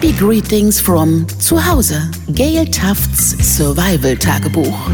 [0.00, 2.10] Happy Greetings from Zuhause.
[2.32, 4.88] Gail Tufts Survival Tagebuch.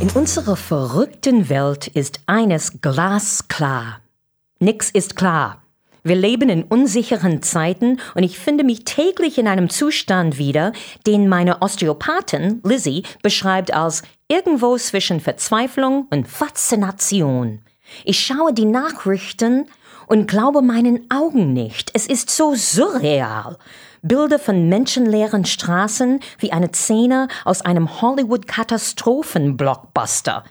[0.00, 4.00] In unserer verrückten Welt ist eines glasklar.
[4.58, 5.62] Nix ist klar.
[6.02, 10.72] Wir leben in unsicheren Zeiten und ich finde mich täglich in einem Zustand wieder,
[11.06, 17.60] den meine Osteopathin Lizzie beschreibt als irgendwo zwischen Verzweiflung und Faszination.
[18.04, 19.68] Ich schaue die Nachrichten
[20.08, 21.92] und glaube meinen Augen nicht.
[21.94, 23.56] Es ist so surreal.
[24.08, 30.44] Bilder von menschenleeren Straßen wie eine Szene aus einem Hollywood-Katastrophen-Blockbuster.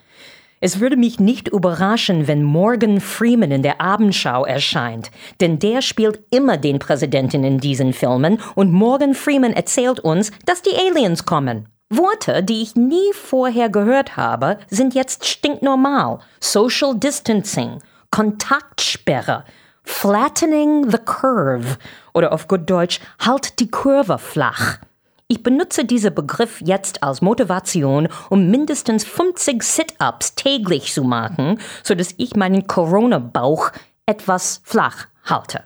[0.60, 6.22] Es würde mich nicht überraschen, wenn Morgan Freeman in der Abendschau erscheint, denn der spielt
[6.32, 11.70] immer den Präsidenten in diesen Filmen und Morgan Freeman erzählt uns, dass die Aliens kommen.
[11.90, 16.20] Worte, die ich nie vorher gehört habe, sind jetzt stinknormal.
[16.40, 17.80] Social Distancing,
[18.12, 19.46] Kontaktsperre,
[19.88, 21.78] Flattening the Curve
[22.14, 24.78] oder auf gut Deutsch, halt die Kurve flach.
[25.30, 32.14] Ich benutze diesen Begriff jetzt als Motivation, um mindestens 50 Sit-ups täglich zu machen, sodass
[32.18, 33.72] ich meinen Corona-Bauch
[34.06, 35.64] etwas flach halte.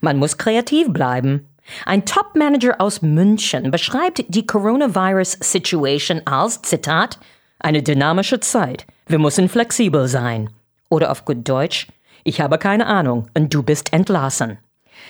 [0.00, 1.48] Man muss kreativ bleiben.
[1.84, 7.18] Ein Top-Manager aus München beschreibt die Coronavirus-Situation als, Zitat,
[7.58, 8.86] eine dynamische Zeit.
[9.06, 10.50] Wir müssen flexibel sein.
[10.88, 11.88] Oder auf gut Deutsch,
[12.24, 14.58] ich habe keine Ahnung und du bist entlassen.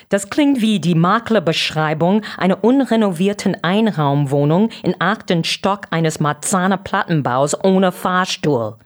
[0.09, 7.93] Das klingt wie die Maklerbeschreibung einer unrenovierten Einraumwohnung im achten Stock eines Marzahner Plattenbaus ohne
[7.93, 8.77] Fahrstuhl.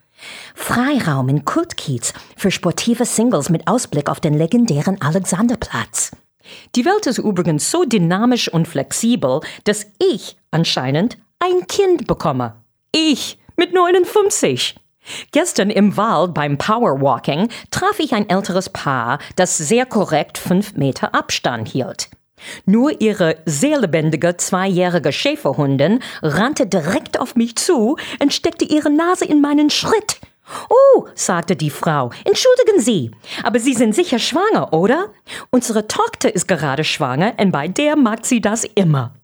[0.55, 6.11] Freiraum in Kultkiez für sportive Singles mit Ausblick auf den legendären Alexanderplatz.
[6.75, 12.57] Die Welt ist übrigens so dynamisch und flexibel, dass ich anscheinend ein Kind bekomme.
[12.93, 14.77] Ich mit 59.
[15.33, 21.15] Gestern im Wald beim Powerwalking traf ich ein älteres Paar, das sehr korrekt fünf Meter
[21.15, 22.09] Abstand hielt.
[22.67, 29.25] Nur ihre sehr lebendige zweijährige Schäferhundin rannte direkt auf mich zu und steckte ihre Nase
[29.25, 30.21] in meinen Schritt.
[30.71, 33.11] Oh, sagte die Frau, entschuldigen Sie,
[33.43, 35.11] aber Sie sind sicher schwanger, oder?
[35.51, 39.18] Unsere Tochter ist gerade schwanger und bei der mag sie das immer.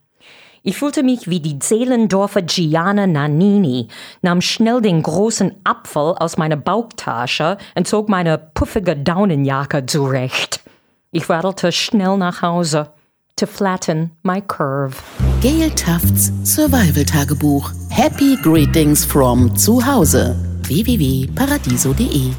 [0.66, 3.88] Ich fühlte mich wie die Seelendorfer Gianna Nannini,
[4.22, 10.62] nahm schnell den großen Apfel aus meiner Bauchtasche und zog meine puffige Daunenjacke zurecht.
[11.10, 12.88] Ich radelte schnell nach Hause.
[13.36, 14.96] To flatten my curve.
[15.42, 17.70] Gail Tufts Survival Tagebuch.
[17.90, 20.34] Happy Greetings from Zuhause.
[20.62, 22.32] www.paradiso.de